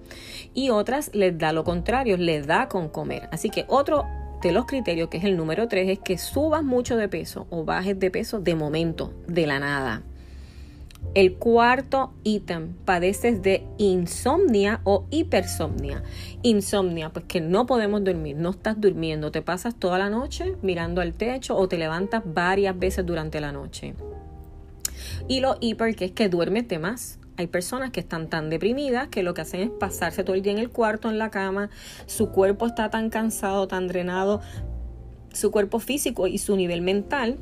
y 0.53 0.69
otras 0.69 1.13
les 1.13 1.37
da 1.37 1.51
lo 1.51 1.65
contrario, 1.65 2.15
les 2.15 2.47
da 2.47 2.69
con 2.69 2.87
comer. 2.87 3.27
Así 3.33 3.49
que 3.49 3.65
otro 3.67 4.05
de 4.41 4.53
los 4.53 4.65
criterios, 4.65 5.09
que 5.09 5.17
es 5.17 5.25
el 5.25 5.35
número 5.35 5.67
3, 5.67 5.89
es 5.89 5.99
que 5.99 6.17
subas 6.17 6.63
mucho 6.63 6.95
de 6.95 7.09
peso 7.09 7.45
o 7.49 7.65
bajes 7.65 7.99
de 7.99 8.09
peso 8.09 8.39
de 8.39 8.55
momento, 8.55 9.13
de 9.27 9.47
la 9.47 9.59
nada. 9.59 10.01
El 11.15 11.35
cuarto 11.35 12.13
ítem, 12.23 12.73
padeces 12.85 13.41
de 13.41 13.65
insomnia 13.79 14.81
o 14.83 15.05
hipersomnia. 15.09 16.03
Insomnia, 16.43 17.09
pues 17.09 17.25
que 17.25 17.41
no 17.41 17.65
podemos 17.65 18.03
dormir, 18.03 18.35
no 18.35 18.51
estás 18.51 18.79
durmiendo, 18.79 19.31
te 19.31 19.41
pasas 19.41 19.75
toda 19.75 19.97
la 19.97 20.11
noche 20.11 20.55
mirando 20.61 21.01
al 21.01 21.13
techo 21.15 21.57
o 21.57 21.67
te 21.67 21.79
levantas 21.79 22.21
varias 22.25 22.77
veces 22.77 23.07
durante 23.07 23.41
la 23.41 23.51
noche. 23.51 23.95
Y 25.27 25.39
lo 25.39 25.57
hiper, 25.59 25.95
que 25.95 26.05
es 26.05 26.11
que 26.11 26.29
duermes 26.29 26.67
de 26.67 26.77
más. 26.77 27.19
Hay 27.37 27.47
personas 27.47 27.89
que 27.89 28.01
están 28.01 28.29
tan 28.29 28.49
deprimidas 28.49 29.07
que 29.07 29.23
lo 29.23 29.33
que 29.33 29.41
hacen 29.41 29.61
es 29.61 29.69
pasarse 29.69 30.23
todo 30.23 30.35
el 30.35 30.43
día 30.43 30.51
en 30.51 30.59
el 30.59 30.69
cuarto, 30.69 31.09
en 31.09 31.17
la 31.17 31.31
cama, 31.31 31.69
su 32.05 32.29
cuerpo 32.29 32.67
está 32.67 32.89
tan 32.89 33.09
cansado, 33.09 33.67
tan 33.67 33.87
drenado, 33.87 34.41
su 35.33 35.49
cuerpo 35.49 35.79
físico 35.79 36.27
y 36.27 36.37
su 36.37 36.55
nivel 36.55 36.81
mental 36.81 37.37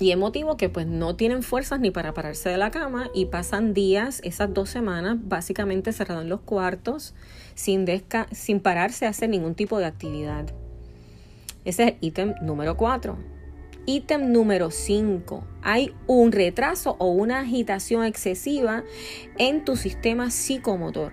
y 0.00 0.12
emotivo 0.12 0.56
que 0.56 0.70
pues 0.70 0.86
no 0.86 1.14
tienen 1.14 1.42
fuerzas 1.42 1.78
ni 1.78 1.90
para 1.90 2.14
pararse 2.14 2.48
de 2.48 2.56
la 2.56 2.70
cama 2.70 3.10
y 3.14 3.26
pasan 3.26 3.74
días, 3.74 4.20
esas 4.24 4.52
dos 4.52 4.70
semanas, 4.70 5.18
básicamente 5.20 5.92
cerrados 5.92 6.24
en 6.24 6.30
los 6.30 6.40
cuartos, 6.40 7.14
sin, 7.54 7.86
sin 8.32 8.60
pararse 8.60 9.06
a 9.06 9.10
hacer 9.10 9.28
ningún 9.28 9.54
tipo 9.54 9.78
de 9.78 9.84
actividad. 9.84 10.46
Ese 11.66 11.82
es 11.82 11.88
el 11.90 11.96
ítem 12.00 12.34
número 12.40 12.78
4. 12.78 13.18
Ítem 13.84 14.32
número 14.32 14.70
5. 14.70 15.44
Hay 15.62 15.94
un 16.06 16.32
retraso 16.32 16.96
o 16.98 17.10
una 17.10 17.40
agitación 17.40 18.04
excesiva 18.04 18.84
en 19.36 19.64
tu 19.64 19.76
sistema 19.76 20.30
psicomotor. 20.30 21.12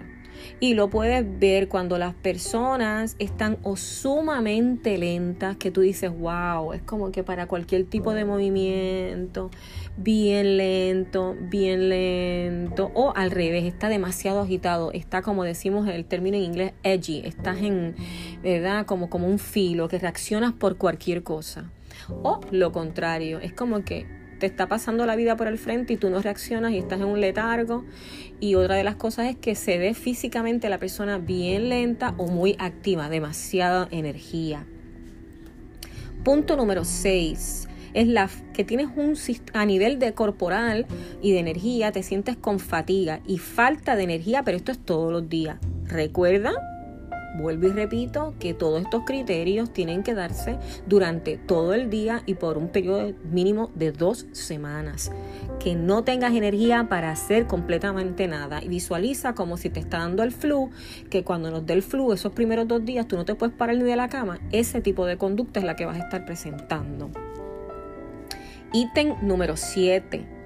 Y 0.59 0.73
lo 0.73 0.89
puedes 0.89 1.23
ver 1.39 1.67
cuando 1.67 1.99
las 1.99 2.15
personas 2.15 3.15
están 3.19 3.59
o 3.61 3.75
sumamente 3.75 4.97
lentas, 4.97 5.55
que 5.57 5.69
tú 5.69 5.81
dices, 5.81 6.11
wow, 6.17 6.73
es 6.73 6.81
como 6.81 7.11
que 7.11 7.23
para 7.23 7.45
cualquier 7.45 7.85
tipo 7.85 8.15
de 8.15 8.25
movimiento, 8.25 9.51
bien 9.97 10.57
lento, 10.57 11.35
bien 11.39 11.89
lento, 11.89 12.91
o 12.95 13.13
al 13.15 13.29
revés, 13.29 13.65
está 13.65 13.87
demasiado 13.87 14.41
agitado, 14.41 14.91
está 14.93 15.21
como 15.21 15.43
decimos 15.43 15.87
el 15.87 16.05
término 16.05 16.37
en 16.37 16.43
inglés, 16.43 16.73
edgy, 16.81 17.21
estás 17.23 17.59
en, 17.61 17.95
¿verdad? 18.41 18.87
Como, 18.87 19.11
como 19.11 19.27
un 19.27 19.37
filo, 19.37 19.87
que 19.87 19.99
reaccionas 19.99 20.53
por 20.53 20.77
cualquier 20.77 21.21
cosa. 21.21 21.69
O 22.23 22.39
lo 22.49 22.71
contrario, 22.71 23.39
es 23.39 23.53
como 23.53 23.83
que 23.83 24.07
te 24.39 24.45
está 24.45 24.67
pasando 24.67 25.05
la 25.05 25.15
vida 25.15 25.35
por 25.35 25.47
el 25.47 25.57
frente 25.57 25.93
y 25.93 25.97
tú 25.97 26.09
no 26.09 26.21
reaccionas 26.21 26.71
y 26.71 26.77
estás 26.77 26.99
en 26.99 27.07
un 27.07 27.21
letargo. 27.21 27.85
Y 28.39 28.55
otra 28.55 28.75
de 28.75 28.83
las 28.83 28.95
cosas 28.95 29.27
es 29.27 29.35
que 29.35 29.55
se 29.55 29.77
ve 29.77 29.93
físicamente 29.93 30.69
la 30.69 30.77
persona 30.77 31.17
bien 31.17 31.69
lenta 31.69 32.13
o 32.17 32.27
muy 32.27 32.55
activa, 32.59 33.09
demasiada 33.09 33.87
energía. 33.91 34.65
Punto 36.23 36.55
número 36.55 36.83
6 36.83 37.67
es 37.93 38.07
la 38.07 38.29
que 38.53 38.63
tienes 38.63 38.89
un 38.95 39.15
a 39.53 39.65
nivel 39.65 39.97
de 39.97 40.13
corporal 40.13 40.85
y 41.21 41.31
de 41.31 41.39
energía, 41.39 41.91
te 41.91 42.03
sientes 42.03 42.35
con 42.35 42.59
fatiga 42.59 43.21
y 43.25 43.37
falta 43.37 43.95
de 43.95 44.03
energía, 44.03 44.43
pero 44.43 44.57
esto 44.57 44.71
es 44.71 44.77
todos 44.77 45.11
los 45.11 45.27
días. 45.29 45.57
Recuerda 45.85 46.76
Vuelvo 47.37 47.67
y 47.67 47.71
repito 47.71 48.33
que 48.39 48.55
todos 48.55 48.81
estos 48.81 49.03
criterios 49.05 49.71
tienen 49.71 50.01
que 50.01 50.15
darse 50.15 50.57
durante 50.87 51.37
todo 51.37 51.75
el 51.75 51.89
día 51.89 52.23
y 52.25 52.33
por 52.33 52.57
un 52.57 52.69
periodo 52.69 53.13
mínimo 53.31 53.69
de 53.75 53.91
dos 53.91 54.25
semanas. 54.31 55.11
Que 55.59 55.75
no 55.75 56.03
tengas 56.03 56.33
energía 56.33 56.87
para 56.89 57.11
hacer 57.11 57.45
completamente 57.45 58.27
nada. 58.27 58.63
Y 58.63 58.69
visualiza 58.69 59.35
como 59.35 59.57
si 59.57 59.69
te 59.69 59.79
está 59.79 59.99
dando 59.99 60.23
el 60.23 60.31
flu, 60.31 60.71
que 61.11 61.23
cuando 61.23 61.51
nos 61.51 61.65
dé 61.65 61.73
el 61.73 61.83
flu 61.83 62.11
esos 62.11 62.31
primeros 62.31 62.67
dos 62.67 62.83
días 62.83 63.07
tú 63.07 63.15
no 63.15 63.25
te 63.25 63.35
puedes 63.35 63.55
parar 63.55 63.77
ni 63.77 63.83
de 63.83 63.95
la 63.95 64.09
cama. 64.09 64.39
Ese 64.51 64.81
tipo 64.81 65.05
de 65.05 65.17
conducta 65.17 65.59
es 65.59 65.65
la 65.65 65.75
que 65.75 65.85
vas 65.85 65.99
a 65.99 66.03
estar 66.03 66.25
presentando. 66.25 67.11
Ítem 68.73 69.15
número 69.21 69.55
7. 69.57 70.36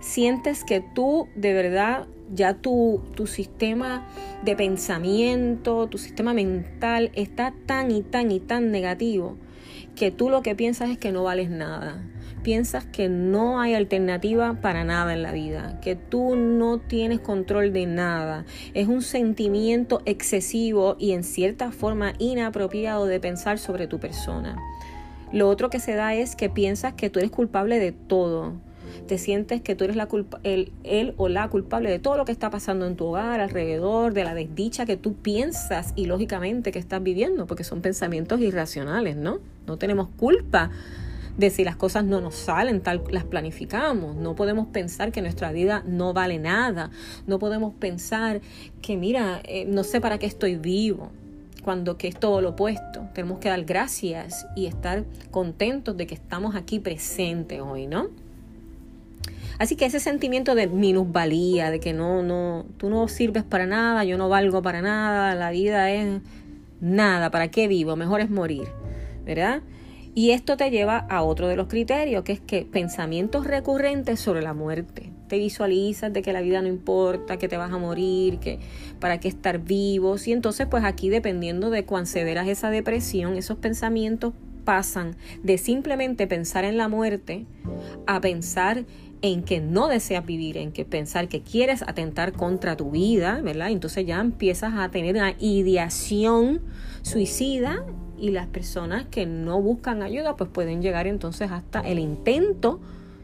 Sientes 0.00 0.64
que 0.64 0.80
tú 0.80 1.28
de 1.34 1.52
verdad 1.52 2.06
ya 2.34 2.54
tu, 2.54 3.02
tu, 3.14 3.26
sistema 3.26 4.06
de 4.42 4.56
pensamiento, 4.56 5.86
tu 5.88 5.98
sistema 5.98 6.34
mental 6.34 7.10
está 7.14 7.54
tan 7.66 7.90
y 7.90 8.02
tan 8.02 8.30
y 8.30 8.40
tan 8.40 8.70
negativo 8.70 9.36
que 9.96 10.10
tú 10.10 10.28
lo 10.28 10.42
que 10.42 10.54
piensas 10.54 10.90
es 10.90 10.98
que 10.98 11.10
no 11.10 11.24
vales 11.24 11.50
nada. 11.50 12.02
Piensas 12.42 12.84
que 12.84 13.08
no 13.08 13.60
hay 13.60 13.74
alternativa 13.74 14.60
para 14.60 14.84
nada 14.84 15.12
en 15.14 15.22
la 15.22 15.32
vida, 15.32 15.80
que 15.80 15.96
tú 15.96 16.36
no 16.36 16.78
tienes 16.78 17.18
control 17.18 17.72
de 17.72 17.86
nada. 17.86 18.44
Es 18.74 18.86
un 18.86 19.02
sentimiento 19.02 20.02
excesivo 20.04 20.94
y 20.98 21.12
en 21.12 21.24
cierta 21.24 21.72
forma 21.72 22.12
inapropiado 22.18 23.06
de 23.06 23.18
pensar 23.18 23.58
sobre 23.58 23.88
tu 23.88 23.98
persona. 23.98 24.56
Lo 25.32 25.48
otro 25.48 25.70
que 25.70 25.80
se 25.80 25.94
da 25.94 26.14
es 26.14 26.36
que 26.36 26.48
piensas 26.48 26.92
que 26.92 27.10
tú 27.10 27.18
eres 27.18 27.32
culpable 27.32 27.80
de 27.80 27.90
todo 27.90 28.54
te 29.06 29.18
sientes 29.18 29.60
que 29.62 29.74
tú 29.74 29.84
eres 29.84 29.96
la 29.96 30.06
culpa, 30.06 30.40
el, 30.42 30.72
él 30.84 31.14
o 31.16 31.28
la 31.28 31.48
culpable 31.48 31.90
de 31.90 31.98
todo 31.98 32.16
lo 32.16 32.24
que 32.24 32.32
está 32.32 32.50
pasando 32.50 32.86
en 32.86 32.96
tu 32.96 33.06
hogar, 33.06 33.40
alrededor, 33.40 34.12
de 34.12 34.24
la 34.24 34.34
desdicha 34.34 34.86
que 34.86 34.96
tú 34.96 35.14
piensas 35.14 35.92
y 35.96 36.06
lógicamente 36.06 36.72
que 36.72 36.78
estás 36.78 37.02
viviendo, 37.02 37.46
porque 37.46 37.64
son 37.64 37.80
pensamientos 37.80 38.40
irracionales, 38.40 39.16
¿no? 39.16 39.38
No 39.66 39.76
tenemos 39.76 40.08
culpa 40.16 40.70
de 41.36 41.50
si 41.50 41.64
las 41.64 41.76
cosas 41.76 42.04
no 42.04 42.20
nos 42.20 42.34
salen 42.34 42.80
tal 42.80 43.02
las 43.10 43.24
planificamos. 43.24 44.16
No 44.16 44.34
podemos 44.34 44.68
pensar 44.68 45.12
que 45.12 45.22
nuestra 45.22 45.52
vida 45.52 45.82
no 45.86 46.12
vale 46.12 46.38
nada. 46.38 46.90
No 47.26 47.38
podemos 47.38 47.74
pensar 47.74 48.40
que, 48.80 48.96
mira, 48.96 49.40
eh, 49.44 49.66
no 49.66 49.84
sé 49.84 50.00
para 50.00 50.18
qué 50.18 50.26
estoy 50.26 50.56
vivo 50.56 51.10
cuando 51.62 51.98
que 51.98 52.08
es 52.08 52.18
todo 52.18 52.40
lo 52.40 52.50
opuesto. 52.50 53.08
Tenemos 53.12 53.38
que 53.38 53.48
dar 53.48 53.64
gracias 53.64 54.46
y 54.54 54.66
estar 54.66 55.04
contentos 55.30 55.96
de 55.96 56.06
que 56.06 56.14
estamos 56.14 56.54
aquí 56.54 56.78
presentes 56.78 57.60
hoy, 57.60 57.86
¿no? 57.86 58.08
Así 59.58 59.76
que 59.76 59.86
ese 59.86 60.00
sentimiento 60.00 60.54
de 60.54 60.66
minusvalía, 60.66 61.70
de 61.70 61.80
que 61.80 61.92
no, 61.92 62.22
no, 62.22 62.66
tú 62.76 62.90
no 62.90 63.08
sirves 63.08 63.42
para 63.42 63.66
nada, 63.66 64.04
yo 64.04 64.18
no 64.18 64.28
valgo 64.28 64.62
para 64.62 64.82
nada, 64.82 65.34
la 65.34 65.50
vida 65.50 65.90
es 65.90 66.20
nada, 66.80 67.30
¿para 67.30 67.48
qué 67.48 67.68
vivo? 67.68 67.96
Mejor 67.96 68.20
es 68.20 68.30
morir, 68.30 68.68
¿verdad? 69.24 69.62
Y 70.14 70.30
esto 70.30 70.56
te 70.56 70.70
lleva 70.70 70.98
a 71.10 71.22
otro 71.22 71.46
de 71.46 71.56
los 71.56 71.66
criterios, 71.68 72.24
que 72.24 72.32
es 72.32 72.40
que 72.40 72.64
pensamientos 72.64 73.46
recurrentes 73.46 74.18
sobre 74.18 74.40
la 74.40 74.54
muerte. 74.54 75.10
Te 75.28 75.36
visualizas 75.38 76.10
de 76.10 76.22
que 76.22 76.32
la 76.32 76.40
vida 76.40 76.62
no 76.62 76.68
importa, 76.68 77.36
que 77.36 77.48
te 77.48 77.58
vas 77.58 77.70
a 77.70 77.76
morir, 77.76 78.38
que 78.38 78.58
para 78.98 79.20
qué 79.20 79.28
estar 79.28 79.58
vivos. 79.58 80.26
Y 80.26 80.32
entonces, 80.32 80.68
pues 80.68 80.84
aquí, 80.84 81.10
dependiendo 81.10 81.68
de 81.68 81.84
cuán 81.84 82.06
severa 82.06 82.44
es 82.44 82.48
esa 82.48 82.70
depresión, 82.70 83.36
esos 83.36 83.58
pensamientos 83.58 84.32
pasan 84.64 85.16
de 85.42 85.58
simplemente 85.58 86.26
pensar 86.26 86.64
en 86.64 86.78
la 86.78 86.88
muerte 86.88 87.44
a 88.06 88.20
pensar 88.20 88.84
en 89.22 89.42
que 89.42 89.60
no 89.60 89.88
deseas 89.88 90.24
vivir, 90.24 90.56
en 90.56 90.72
que 90.72 90.84
pensar 90.84 91.28
que 91.28 91.42
quieres 91.42 91.82
atentar 91.82 92.32
contra 92.32 92.76
tu 92.76 92.90
vida, 92.90 93.40
¿verdad? 93.42 93.70
Entonces 93.70 94.06
ya 94.06 94.20
empiezas 94.20 94.74
a 94.74 94.88
tener 94.90 95.14
una 95.14 95.34
ideación 95.38 96.62
suicida 97.02 97.84
y 98.18 98.30
las 98.30 98.46
personas 98.46 99.06
que 99.06 99.26
no 99.26 99.60
buscan 99.60 100.02
ayuda 100.02 100.36
pues 100.36 100.50
pueden 100.50 100.82
llegar 100.82 101.06
entonces 101.06 101.50
hasta 101.50 101.80
el 101.80 101.98
intento 101.98 102.80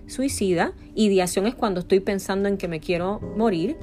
suicida. 0.06 0.72
Ideación 0.94 1.46
es 1.46 1.54
cuando 1.54 1.80
estoy 1.80 2.00
pensando 2.00 2.48
en 2.48 2.58
que 2.58 2.68
me 2.68 2.80
quiero 2.80 3.20
morir 3.36 3.76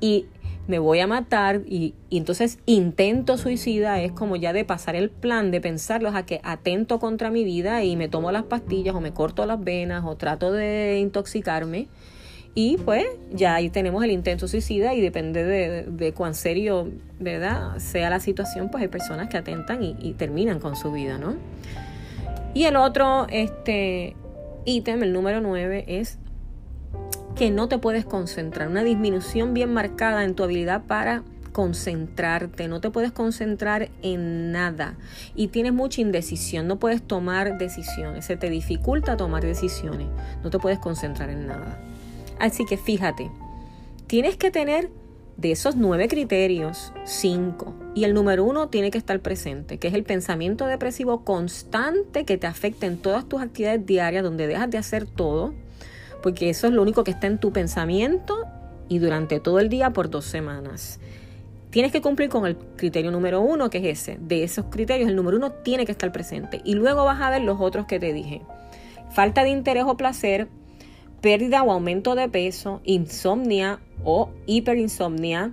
y 0.00 0.26
me 0.66 0.78
voy 0.78 1.00
a 1.00 1.06
matar 1.06 1.62
y, 1.66 1.94
entonces 2.10 2.58
intento 2.66 3.38
suicida 3.38 4.00
es 4.00 4.12
como 4.12 4.36
ya 4.36 4.52
de 4.52 4.64
pasar 4.64 4.96
el 4.96 5.10
plan 5.10 5.50
de 5.50 5.60
pensarlos 5.60 6.14
a 6.14 6.26
que 6.26 6.40
atento 6.42 6.98
contra 6.98 7.30
mi 7.30 7.44
vida 7.44 7.84
y 7.84 7.96
me 7.96 8.08
tomo 8.08 8.32
las 8.32 8.44
pastillas 8.44 8.94
o 8.94 9.00
me 9.00 9.12
corto 9.12 9.46
las 9.46 9.62
venas 9.62 10.04
o 10.04 10.16
trato 10.16 10.52
de 10.52 10.98
intoxicarme. 11.00 11.88
Y 12.54 12.78
pues 12.78 13.04
ya 13.30 13.54
ahí 13.54 13.68
tenemos 13.68 14.02
el 14.02 14.10
intento 14.10 14.48
suicida 14.48 14.94
y 14.94 15.02
depende 15.02 15.44
de, 15.44 16.12
cuán 16.14 16.34
serio 16.34 16.90
verdad 17.20 17.78
sea 17.78 18.08
la 18.08 18.18
situación 18.18 18.70
pues 18.70 18.82
hay 18.82 18.88
personas 18.88 19.28
que 19.28 19.36
atentan 19.36 19.82
y, 19.82 19.94
y 20.00 20.14
terminan 20.14 20.58
con 20.58 20.74
su 20.74 20.90
vida 20.90 21.18
no 21.18 21.36
y 22.54 22.64
el 22.64 22.76
otro 22.76 23.26
este 23.28 24.16
ítem 24.64 25.02
el 25.02 25.12
número 25.12 25.42
9 25.42 25.84
es 25.86 26.18
que 27.36 27.50
no 27.50 27.68
te 27.68 27.78
puedes 27.78 28.06
concentrar, 28.06 28.68
una 28.68 28.82
disminución 28.82 29.52
bien 29.52 29.72
marcada 29.72 30.24
en 30.24 30.34
tu 30.34 30.42
habilidad 30.42 30.84
para 30.86 31.22
concentrarte, 31.52 32.66
no 32.66 32.80
te 32.80 32.90
puedes 32.90 33.12
concentrar 33.12 33.90
en 34.02 34.52
nada 34.52 34.96
y 35.34 35.48
tienes 35.48 35.72
mucha 35.72 36.00
indecisión, 36.00 36.66
no 36.66 36.78
puedes 36.78 37.02
tomar 37.02 37.58
decisiones, 37.58 38.24
se 38.24 38.36
te 38.36 38.50
dificulta 38.50 39.16
tomar 39.16 39.42
decisiones, 39.42 40.08
no 40.42 40.50
te 40.50 40.58
puedes 40.58 40.78
concentrar 40.78 41.30
en 41.30 41.46
nada. 41.46 41.78
Así 42.38 42.64
que 42.64 42.76
fíjate, 42.76 43.30
tienes 44.06 44.36
que 44.36 44.50
tener 44.50 44.90
de 45.36 45.52
esos 45.52 45.76
nueve 45.76 46.08
criterios, 46.08 46.92
cinco. 47.04 47.74
Y 47.94 48.04
el 48.04 48.14
número 48.14 48.44
uno 48.44 48.68
tiene 48.68 48.90
que 48.90 48.98
estar 48.98 49.20
presente, 49.20 49.78
que 49.78 49.88
es 49.88 49.94
el 49.94 50.04
pensamiento 50.04 50.66
depresivo 50.66 51.24
constante 51.24 52.24
que 52.24 52.38
te 52.38 52.46
afecta 52.46 52.86
en 52.86 52.96
todas 52.98 53.26
tus 53.26 53.42
actividades 53.42 53.84
diarias, 53.84 54.22
donde 54.22 54.46
dejas 54.46 54.70
de 54.70 54.78
hacer 54.78 55.06
todo, 55.06 55.54
porque 56.22 56.50
eso 56.50 56.66
es 56.66 56.72
lo 56.72 56.82
único 56.82 57.04
que 57.04 57.10
está 57.10 57.26
en 57.26 57.38
tu 57.38 57.52
pensamiento 57.52 58.44
y 58.88 58.98
durante 58.98 59.40
todo 59.40 59.58
el 59.60 59.68
día 59.68 59.90
por 59.90 60.10
dos 60.10 60.24
semanas. 60.24 61.00
Tienes 61.70 61.92
que 61.92 62.00
cumplir 62.00 62.30
con 62.30 62.46
el 62.46 62.56
criterio 62.56 63.10
número 63.10 63.40
uno, 63.40 63.68
que 63.68 63.78
es 63.78 64.00
ese. 64.00 64.18
De 64.20 64.44
esos 64.44 64.66
criterios, 64.66 65.10
el 65.10 65.16
número 65.16 65.36
uno 65.36 65.52
tiene 65.52 65.84
que 65.84 65.92
estar 65.92 66.10
presente. 66.12 66.60
Y 66.64 66.74
luego 66.74 67.04
vas 67.04 67.20
a 67.20 67.30
ver 67.30 67.42
los 67.42 67.60
otros 67.60 67.86
que 67.86 67.98
te 67.98 68.12
dije. 68.12 68.40
Falta 69.10 69.44
de 69.44 69.50
interés 69.50 69.84
o 69.86 69.96
placer, 69.96 70.48
pérdida 71.20 71.62
o 71.62 71.72
aumento 71.72 72.14
de 72.14 72.28
peso, 72.28 72.80
insomnia 72.84 73.80
o 74.04 74.30
hiperinsomnia, 74.46 75.52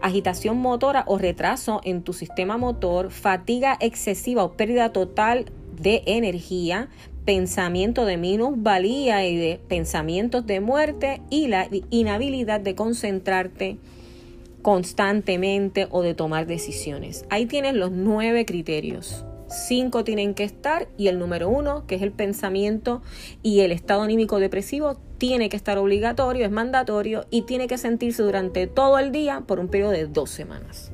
agitación 0.00 0.58
motora 0.58 1.04
o 1.06 1.16
retraso 1.16 1.80
en 1.84 2.02
tu 2.02 2.12
sistema 2.12 2.58
motor, 2.58 3.10
fatiga 3.10 3.76
excesiva 3.80 4.44
o 4.44 4.52
pérdida 4.52 4.92
total 4.92 5.46
de 5.80 6.02
energía, 6.06 6.88
pensamiento 7.24 8.04
de 8.04 8.16
minusvalía 8.16 9.26
y 9.26 9.36
de 9.36 9.60
pensamientos 9.68 10.46
de 10.46 10.60
muerte 10.60 11.22
y 11.30 11.48
la 11.48 11.68
inhabilidad 11.90 12.60
de 12.60 12.74
concentrarte 12.74 13.78
constantemente 14.62 15.88
o 15.90 16.02
de 16.02 16.14
tomar 16.14 16.46
decisiones. 16.46 17.24
Ahí 17.30 17.46
tienes 17.46 17.74
los 17.74 17.90
nueve 17.90 18.44
criterios. 18.44 19.24
Cinco 19.48 20.02
tienen 20.02 20.34
que 20.34 20.44
estar 20.44 20.88
y 20.96 21.08
el 21.08 21.18
número 21.18 21.48
uno, 21.48 21.86
que 21.86 21.96
es 21.96 22.02
el 22.02 22.12
pensamiento 22.12 23.02
y 23.42 23.60
el 23.60 23.70
estado 23.70 24.02
anímico 24.02 24.38
depresivo, 24.38 24.96
tiene 25.18 25.48
que 25.50 25.56
estar 25.56 25.78
obligatorio, 25.78 26.46
es 26.46 26.50
mandatorio 26.50 27.26
y 27.30 27.42
tiene 27.42 27.66
que 27.66 27.76
sentirse 27.76 28.22
durante 28.22 28.66
todo 28.66 28.98
el 28.98 29.12
día 29.12 29.42
por 29.46 29.60
un 29.60 29.68
periodo 29.68 29.90
de 29.90 30.06
dos 30.06 30.30
semanas. 30.30 30.90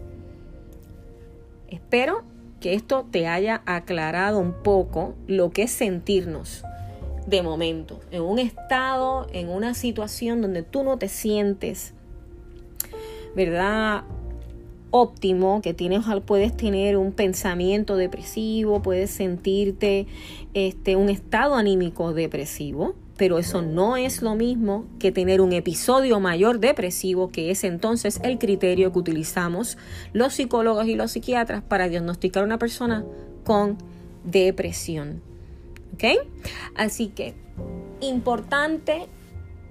Espero 1.69 2.25
que 2.61 2.75
esto 2.75 3.07
te 3.11 3.27
haya 3.27 3.63
aclarado 3.67 4.39
un 4.39 4.53
poco 4.53 5.15
lo 5.27 5.51
que 5.51 5.63
es 5.65 5.71
sentirnos 5.71 6.65
de 7.27 7.43
momento, 7.43 8.01
en 8.11 8.23
un 8.23 8.39
estado, 8.39 9.27
en 9.33 9.51
una 9.51 9.75
situación 9.75 10.41
donde 10.41 10.63
tú 10.63 10.83
no 10.83 10.97
te 10.97 11.09
sientes, 11.09 11.93
¿verdad? 13.37 14.05
óptimo, 14.91 15.61
que 15.63 15.75
tienes, 15.75 16.05
puedes 16.25 16.57
tener 16.57 16.97
un 16.97 17.13
pensamiento 17.13 17.97
depresivo, 17.97 18.81
puedes 18.83 19.11
sentirte 19.11 20.07
este, 20.55 20.97
un 20.97 21.09
estado 21.09 21.55
anímico 21.55 22.13
depresivo, 22.15 22.95
pero 23.19 23.39
eso 23.39 23.61
no 23.61 23.97
es 23.97 24.23
lo 24.23 24.37
mismo 24.37 24.87
que 25.01 25.13
tener 25.13 25.41
un 25.41 25.53
episodio 25.53 26.21
mayor 26.21 26.61
depresivo, 26.61 27.31
que 27.31 27.51
es 27.51 27.65
entonces 27.65 28.21
el 28.23 28.39
criterio 28.39 28.93
que 28.93 28.99
utilizamos 29.01 29.77
los 30.13 30.35
psicólogos 30.35 30.87
y 30.87 30.95
los 30.95 31.11
psiquiatras 31.11 31.63
para 31.63 31.89
diagnosticar 31.89 32.45
a 32.45 32.47
una 32.47 32.59
persona 32.59 33.05
con 33.45 33.77
depresión. 34.25 35.21
¿Ok? 35.95 36.05
Así 36.77 37.09
que, 37.09 37.35
importante 38.01 39.09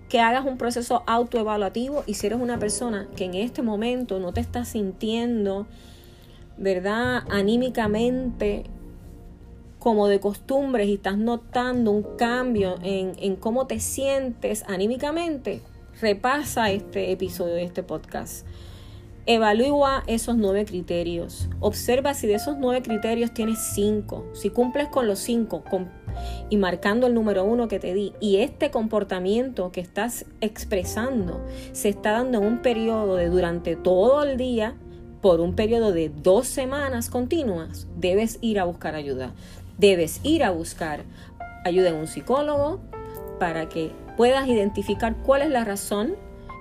que 0.10 0.20
hagas 0.20 0.46
un 0.46 0.58
proceso 0.58 1.04
autoevaluativo 1.08 2.04
y 2.06 2.16
si 2.16 2.28
eres 2.28 2.40
una 2.40 2.60
persona 2.60 3.08
que 3.16 3.26
en 3.26 3.34
este 3.34 3.62
momento 3.62 4.20
no 4.20 4.34
te 4.34 4.42
estás 4.42 4.68
sintiendo, 4.68 5.68
¿verdad? 6.58 7.24
Anímicamente 7.30 8.66
como 9.88 10.10
de 10.10 10.20
costumbre 10.20 10.84
y 10.84 10.96
estás 10.96 11.18
notando 11.18 11.92
un 11.92 12.04
cambio 12.18 12.76
en, 12.84 13.14
en 13.20 13.38
cómo 13.38 13.68
te 13.68 13.80
sientes 13.80 14.66
anímicamente, 14.68 15.62
repasa 16.02 16.72
este 16.72 17.14
episodio 17.14 17.54
de 17.54 17.64
este 17.64 17.84
podcast. 17.84 18.46
Evalúa 19.28 20.04
esos 20.06 20.36
nueve 20.36 20.66
criterios. 20.66 21.48
Observa 21.62 22.14
si 22.16 22.28
de 22.28 22.34
esos 22.34 22.58
nueve 22.58 22.82
criterios 22.82 23.34
tienes 23.34 23.60
cinco. 23.60 24.26
Si 24.34 24.50
cumples 24.50 24.90
con 24.90 25.08
los 25.08 25.20
cinco 25.20 25.64
y 26.50 26.58
marcando 26.58 27.08
el 27.08 27.14
número 27.14 27.46
uno 27.46 27.70
que 27.70 27.80
te 27.80 27.94
di 27.94 28.12
y 28.20 28.40
este 28.40 28.72
comportamiento 28.72 29.72
que 29.72 29.80
estás 29.80 30.26
expresando 30.42 31.40
se 31.72 31.88
está 31.88 32.12
dando 32.12 32.40
en 32.40 32.46
un 32.46 32.62
periodo 32.62 33.16
de 33.16 33.30
durante 33.30 33.78
todo 33.78 34.22
el 34.24 34.36
día, 34.36 34.76
por 35.22 35.40
un 35.40 35.56
periodo 35.56 35.94
de 35.94 36.10
dos 36.10 36.46
semanas 36.46 37.10
continuas, 37.10 37.88
debes 37.96 38.38
ir 38.42 38.60
a 38.60 38.66
buscar 38.66 38.94
ayuda. 38.94 39.34
Debes 39.78 40.20
ir 40.24 40.44
a 40.44 40.52
buscar 40.52 41.04
ayuda 41.64 41.90
en 41.90 41.96
un 41.96 42.08
psicólogo 42.08 42.80
para 43.40 43.70
que 43.70 43.92
puedas 44.16 44.48
identificar 44.48 45.16
cuál 45.18 45.44
es 45.44 45.50
la 45.50 45.64
razón 45.64 46.16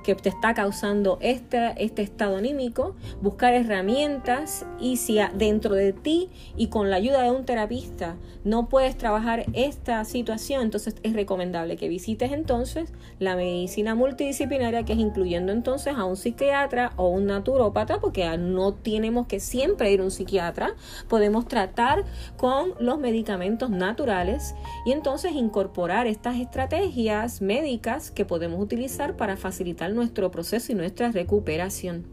que 0.06 0.14
te 0.14 0.28
está 0.28 0.54
causando 0.54 1.18
este, 1.20 1.74
estado 2.00 2.36
anímico, 2.36 2.94
buscar 3.20 3.54
herramientas 3.54 4.64
y 4.78 4.98
si 4.98 5.18
dentro 5.34 5.74
de 5.74 5.92
ti 5.92 6.30
y 6.56 6.68
con 6.68 6.90
la 6.90 6.96
ayuda 6.96 7.22
de 7.22 7.32
un 7.32 7.44
terapista 7.44 8.14
no 8.44 8.68
puedes 8.68 8.96
trabajar 8.96 9.46
esta 9.52 10.04
situación, 10.04 10.62
entonces 10.62 10.94
es 11.02 11.12
recomendable 11.12 11.76
que 11.76 11.88
visites 11.88 12.30
entonces 12.30 12.92
la 13.18 13.34
medicina 13.34 13.96
multidisciplinaria 13.96 14.84
que 14.84 14.92
es 14.92 15.00
incluyendo 15.00 15.50
entonces 15.50 15.96
a 15.96 16.04
un 16.04 16.16
psiquiatra 16.16 16.92
o 16.94 17.08
un 17.08 17.26
naturópata, 17.26 17.98
porque 17.98 18.38
no 18.38 18.74
tenemos 18.74 19.26
que 19.26 19.40
siempre 19.40 19.90
ir 19.90 19.98
a 20.00 20.04
un 20.04 20.12
psiquiatra, 20.12 20.76
podemos 21.08 21.48
tratar 21.48 22.04
con 22.36 22.74
los 22.78 23.00
medicamentos 23.00 23.70
naturales 23.70 24.54
y 24.84 24.92
entonces 24.92 25.32
incorporar 25.32 26.06
estas 26.06 26.36
estrategias 26.36 27.42
médicas 27.42 28.12
que 28.12 28.24
podemos 28.24 28.60
utilizar 28.60 29.16
para 29.16 29.36
facilitar 29.36 29.95
nuestro 29.96 30.30
proceso 30.30 30.70
y 30.72 30.74
nuestra 30.74 31.10
recuperación. 31.10 32.04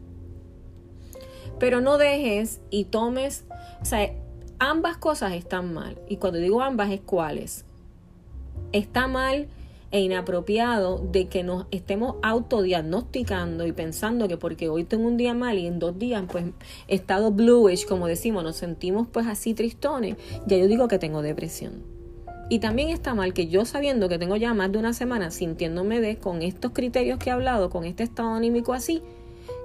Pero 1.58 1.80
no 1.80 1.98
dejes 1.98 2.60
y 2.70 2.86
tomes, 2.86 3.44
o 3.80 3.84
sea, 3.84 4.12
ambas 4.58 4.96
cosas 4.96 5.34
están 5.34 5.72
mal. 5.72 6.00
Y 6.08 6.16
cuando 6.16 6.38
digo 6.38 6.62
ambas 6.62 6.90
es 6.90 7.00
cuáles. 7.00 7.64
Está 8.72 9.06
mal 9.06 9.46
e 9.94 10.00
inapropiado 10.00 10.98
de 10.98 11.28
que 11.28 11.44
nos 11.44 11.66
estemos 11.70 12.16
autodiagnosticando 12.22 13.64
y 13.64 13.70
pensando 13.70 14.26
que 14.26 14.36
porque 14.36 14.68
hoy 14.68 14.82
tengo 14.82 15.06
un 15.06 15.16
día 15.16 15.34
mal 15.34 15.56
y 15.56 15.68
en 15.68 15.78
dos 15.78 15.96
días 15.96 16.24
pues 16.28 16.46
he 16.88 16.96
estado 16.96 17.30
bluish, 17.30 17.86
como 17.86 18.08
decimos, 18.08 18.42
nos 18.42 18.56
sentimos 18.56 19.06
pues 19.06 19.28
así 19.28 19.54
tristones, 19.54 20.16
ya 20.48 20.56
yo 20.56 20.66
digo 20.66 20.88
que 20.88 20.98
tengo 20.98 21.22
depresión. 21.22 21.93
Y 22.48 22.58
también 22.58 22.90
está 22.90 23.14
mal 23.14 23.32
que 23.32 23.48
yo 23.48 23.64
sabiendo 23.64 24.08
que 24.08 24.18
tengo 24.18 24.36
ya 24.36 24.52
más 24.54 24.70
de 24.70 24.78
una 24.78 24.92
semana 24.92 25.30
sintiéndome 25.30 26.00
de 26.00 26.18
con 26.18 26.42
estos 26.42 26.72
criterios 26.72 27.18
que 27.18 27.30
he 27.30 27.32
hablado, 27.32 27.70
con 27.70 27.84
este 27.84 28.02
estado 28.02 28.34
anímico 28.34 28.74
así, 28.74 29.02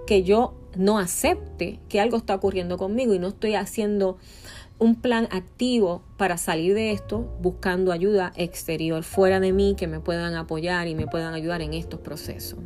que 0.07 0.23
yo 0.23 0.53
no 0.75 0.97
acepte 0.97 1.79
que 1.89 1.99
algo 1.99 2.17
está 2.17 2.35
ocurriendo 2.35 2.77
conmigo 2.77 3.13
y 3.13 3.19
no 3.19 3.27
estoy 3.27 3.55
haciendo 3.55 4.17
un 4.79 4.95
plan 4.95 5.27
activo 5.31 6.01
para 6.17 6.37
salir 6.37 6.73
de 6.73 6.91
esto 6.91 7.29
buscando 7.41 7.91
ayuda 7.91 8.31
exterior 8.35 9.03
fuera 9.03 9.41
de 9.41 9.51
mí 9.51 9.75
que 9.77 9.87
me 9.87 9.99
puedan 9.99 10.35
apoyar 10.35 10.87
y 10.87 10.95
me 10.95 11.05
puedan 11.05 11.33
ayudar 11.33 11.61
en 11.61 11.73
estos 11.73 11.99
procesos. 11.99 12.59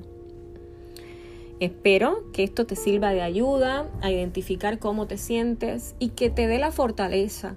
Espero 1.59 2.31
que 2.33 2.43
esto 2.43 2.65
te 2.65 2.75
sirva 2.75 3.11
de 3.11 3.21
ayuda 3.21 3.89
a 4.01 4.11
identificar 4.11 4.79
cómo 4.79 5.07
te 5.07 5.17
sientes 5.17 5.95
y 5.97 6.09
que 6.09 6.29
te 6.29 6.47
dé 6.47 6.59
la 6.59 6.71
fortaleza 6.71 7.55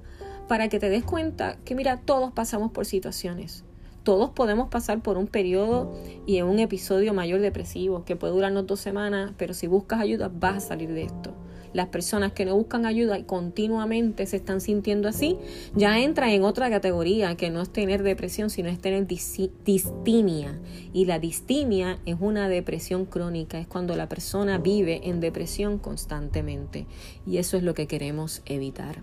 para 0.49 0.69
que 0.69 0.79
te 0.79 0.89
des 0.89 1.05
cuenta 1.05 1.57
que 1.65 1.75
mira, 1.75 1.99
todos 1.99 2.33
pasamos 2.33 2.71
por 2.71 2.87
situaciones. 2.87 3.65
Todos 4.05 4.31
podemos 4.31 4.69
pasar 4.69 5.03
por 5.03 5.19
un 5.19 5.27
periodo 5.27 5.93
y 6.27 6.37
en 6.37 6.47
un 6.47 6.61
episodio 6.61 7.13
mayor 7.13 7.41
depresivo 7.41 8.05
que 8.05 8.15
puede 8.15 8.35
durarnos 8.35 8.67
dos 8.67 8.79
semanas, 8.79 9.33
pero 9.37 9.53
si 9.53 9.67
buscas 9.67 10.01
ayuda 10.01 10.31
vas 10.33 10.59
a 10.59 10.69
salir 10.69 10.93
de 10.93 11.03
esto. 11.03 11.35
Las 11.73 11.89
personas 11.89 12.33
que 12.33 12.45
no 12.45 12.57
buscan 12.57 12.87
ayuda 12.87 13.19
y 13.19 13.25
continuamente 13.25 14.25
se 14.27 14.37
están 14.37 14.61
sintiendo 14.61 15.09
así, 15.09 15.37
ya 15.75 15.99
entran 15.99 16.31
en 16.31 16.45
otra 16.45 16.71
categoría 16.71 17.37
que 17.37 17.51
no 17.51 17.61
es 17.61 17.71
tener 17.71 18.03
depresión, 18.05 18.49
sino 18.49 18.69
es 18.69 18.79
tener 18.79 19.07
distimia. 19.07 20.59
Y 20.93 21.05
la 21.07 21.19
distimia 21.19 21.99
es 22.07 22.17
una 22.21 22.49
depresión 22.49 23.05
crónica, 23.05 23.59
es 23.59 23.67
cuando 23.67 23.97
la 23.97 24.09
persona 24.09 24.57
vive 24.57 25.09
en 25.09 25.21
depresión 25.21 25.79
constantemente. 25.79 26.87
Y 27.27 27.39
eso 27.39 27.57
es 27.57 27.65
lo 27.65 27.75
que 27.75 27.87
queremos 27.89 28.41
evitar. 28.47 28.97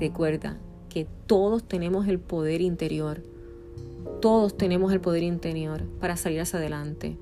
Recuerda 0.00 0.56
que 0.88 1.06
todos 1.26 1.62
tenemos 1.62 2.08
el 2.08 2.18
poder 2.18 2.62
interior. 2.62 3.22
Todos 4.22 4.56
tenemos 4.56 4.94
el 4.94 5.00
poder 5.00 5.22
interior 5.22 5.82
para 6.00 6.16
salir 6.16 6.40
hacia 6.40 6.58
adelante. 6.58 7.18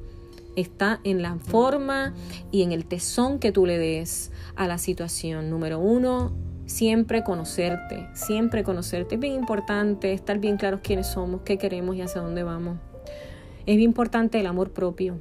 Está 0.55 1.01
en 1.03 1.21
la 1.21 1.37
forma 1.41 2.15
y 2.53 2.63
en 2.63 2.71
el 2.71 2.87
tesón 2.87 3.41
que 3.41 3.51
tú 3.51 3.67
le 3.67 3.79
des 3.79 4.31
a 4.55 4.69
la 4.69 4.79
situación. 4.79 5.51
Número 5.51 5.81
uno, 5.81 6.31
siempre 6.67 7.25
conocerte, 7.25 8.07
siempre 8.15 8.63
conocerte. 8.63 9.17
Es 9.17 9.21
bien 9.21 9.35
importante 9.35 10.13
estar 10.13 10.39
bien 10.39 10.57
claros 10.57 10.79
quiénes 10.81 11.09
somos, 11.09 11.41
qué 11.45 11.59
queremos 11.59 11.97
y 11.97 12.03
hacia 12.03 12.21
dónde 12.21 12.45
vamos. 12.45 12.79
Es 13.67 13.77
bien 13.77 13.91
importante 13.91 14.39
el 14.39 14.47
amor 14.47 14.71
propio, 14.71 15.19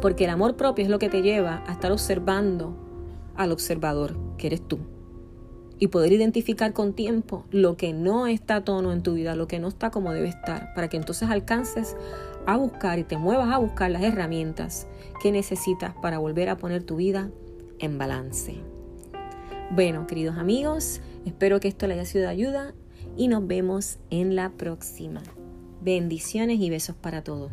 porque 0.00 0.24
el 0.24 0.30
amor 0.30 0.56
propio 0.56 0.82
es 0.82 0.90
lo 0.90 0.98
que 0.98 1.10
te 1.10 1.20
lleva 1.20 1.62
a 1.66 1.72
estar 1.72 1.92
observando 1.92 2.74
al 3.36 3.52
observador, 3.52 4.16
que 4.38 4.46
eres 4.46 4.66
tú 4.66 4.78
y 5.84 5.88
poder 5.88 6.12
identificar 6.12 6.72
con 6.72 6.94
tiempo 6.94 7.44
lo 7.50 7.76
que 7.76 7.92
no 7.92 8.26
está 8.26 8.56
a 8.56 8.64
tono 8.64 8.90
en 8.90 9.02
tu 9.02 9.12
vida, 9.12 9.36
lo 9.36 9.46
que 9.46 9.58
no 9.58 9.68
está 9.68 9.90
como 9.90 10.14
debe 10.14 10.28
estar, 10.28 10.72
para 10.72 10.88
que 10.88 10.96
entonces 10.96 11.28
alcances 11.28 11.94
a 12.46 12.56
buscar 12.56 12.98
y 12.98 13.04
te 13.04 13.18
muevas 13.18 13.52
a 13.52 13.58
buscar 13.58 13.90
las 13.90 14.02
herramientas 14.02 14.86
que 15.20 15.30
necesitas 15.30 15.92
para 16.00 16.16
volver 16.16 16.48
a 16.48 16.56
poner 16.56 16.84
tu 16.84 16.96
vida 16.96 17.28
en 17.80 17.98
balance. 17.98 18.54
Bueno, 19.72 20.06
queridos 20.06 20.38
amigos, 20.38 21.02
espero 21.26 21.60
que 21.60 21.68
esto 21.68 21.86
les 21.86 21.98
haya 21.98 22.06
sido 22.06 22.22
de 22.24 22.30
ayuda 22.30 22.74
y 23.14 23.28
nos 23.28 23.46
vemos 23.46 23.98
en 24.08 24.36
la 24.36 24.52
próxima. 24.52 25.22
Bendiciones 25.82 26.60
y 26.60 26.70
besos 26.70 26.96
para 26.96 27.22
todos. 27.22 27.52